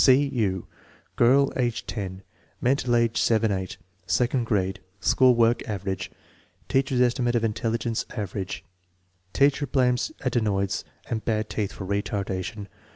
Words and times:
C. 0.03 0.15
U. 0.29 0.65
Girl, 1.15 1.53
age 1.55 1.85
10; 1.85 2.23
mental 2.59 2.95
age 2.95 3.21
7 3.21 3.51
8; 3.51 3.77
second 4.07 4.45
grade; 4.47 4.79
school 4.99 5.35
work 5.35 5.61
"average.'"; 5.69 6.09
teacher* 6.67 6.95
$ 6.95 6.99
estimate 7.03 7.35
of 7.35 7.43
intelligence" 7.43 8.07
average" 8.17 8.65
Teacher 9.31 9.67
blames 9.67 10.11
adenoids 10.25 10.83
and 11.07 11.23
bad 11.23 11.51
teeth 11.51 11.71
for 11.73 11.85
retardation. 11.85 12.65